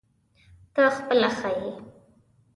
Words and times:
ته 0.73 0.83
خپله 0.97 1.29
ښه 1.37 1.49
یې؟ 1.59 1.69